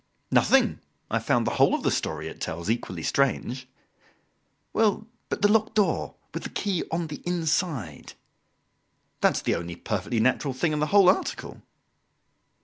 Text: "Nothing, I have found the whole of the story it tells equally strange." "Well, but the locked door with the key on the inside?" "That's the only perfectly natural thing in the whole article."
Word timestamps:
"Nothing, 0.31 0.79
I 1.11 1.17
have 1.17 1.27
found 1.27 1.45
the 1.45 1.51
whole 1.51 1.75
of 1.75 1.83
the 1.83 1.91
story 1.91 2.27
it 2.27 2.41
tells 2.41 2.71
equally 2.71 3.03
strange." 3.03 3.67
"Well, 4.73 5.05
but 5.29 5.43
the 5.43 5.47
locked 5.47 5.75
door 5.75 6.15
with 6.33 6.41
the 6.41 6.49
key 6.49 6.83
on 6.91 7.05
the 7.05 7.21
inside?" 7.23 8.13
"That's 9.19 9.43
the 9.43 9.53
only 9.53 9.75
perfectly 9.75 10.19
natural 10.19 10.55
thing 10.55 10.73
in 10.73 10.79
the 10.79 10.87
whole 10.87 11.07
article." 11.07 11.61